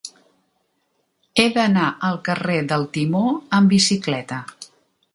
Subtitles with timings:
[1.43, 3.25] He d'anar al carrer del Timó
[3.59, 4.43] amb bicicleta.